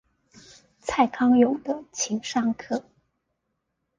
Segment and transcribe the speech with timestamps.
[0.79, 2.81] 蔡康永的情商課